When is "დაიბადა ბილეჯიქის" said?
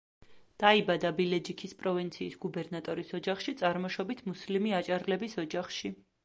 0.61-1.75